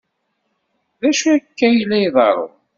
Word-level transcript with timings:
D 1.01 1.03
acu 1.09 1.25
akka 1.35 1.63
ay 1.67 1.77
la 1.87 1.97
iḍerrun? 2.05 2.53